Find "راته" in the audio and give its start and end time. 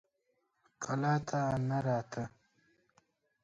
1.85-2.23